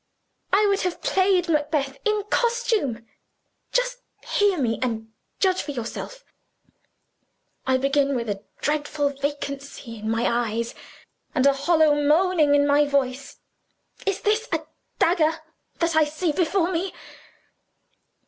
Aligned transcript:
I 0.51 0.65
would 0.65 0.81
have 0.81 1.03
played 1.03 1.47
Macbeth 1.47 1.99
in 2.05 2.23
costume. 2.31 3.05
Just 3.71 3.99
hear 4.25 4.57
me, 4.57 4.79
and 4.81 5.13
judge 5.39 5.61
for 5.61 5.69
yourself. 5.69 6.25
I 7.67 7.77
begin 7.77 8.15
with 8.15 8.27
a 8.27 8.41
dreadful 8.61 9.09
vacancy 9.09 9.99
in 9.99 10.09
my 10.09 10.25
eyes, 10.25 10.73
and 11.35 11.45
a 11.45 11.53
hollow 11.53 11.93
moaning 11.93 12.55
in 12.55 12.65
my 12.65 12.87
voice: 12.87 13.37
'Is 14.07 14.21
this 14.21 14.47
a 14.51 14.61
dagger 14.97 15.37
that 15.77 15.95
I 15.95 16.05
see 16.05 16.31
before 16.31 16.71
me 16.71 16.93